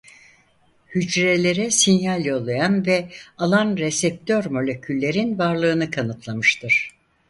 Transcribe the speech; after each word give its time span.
Hücrelere 0.95 1.71
sinyal 1.71 2.25
yollayan 2.25 2.85
ve 2.85 3.09
alan 3.37 3.77
reseptör 3.77 4.45
moleküllerin 4.45 5.37
varlığını 5.37 5.91
kanıtlamıştır. 5.91 6.91